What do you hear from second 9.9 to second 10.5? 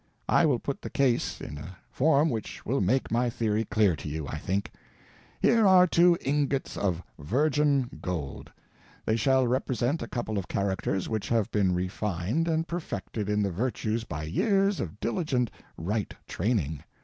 a couple of